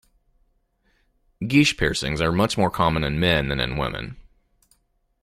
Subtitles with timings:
[1.45, 4.17] Guiche piercings are much more common in men than in women.